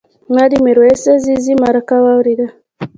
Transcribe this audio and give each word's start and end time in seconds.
ما 0.33 0.43
د 0.51 0.53
میرویس 0.65 1.03
عزیزي 1.15 1.53
مرکه 1.63 1.97
واورېده. 2.03 2.47